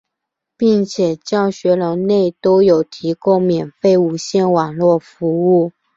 [0.57, 5.71] 并且教学楼内都有提供免费无线网络服务。